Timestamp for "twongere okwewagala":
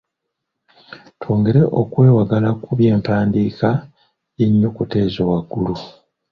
1.19-2.49